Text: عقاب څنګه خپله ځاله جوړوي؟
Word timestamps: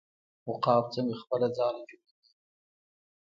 عقاب 0.49 0.83
څنګه 0.93 1.15
خپله 1.21 1.47
ځاله 1.57 1.81
جوړوي؟ 1.89 2.27